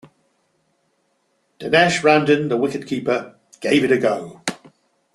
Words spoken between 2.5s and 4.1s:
wicket-keeper, gave it a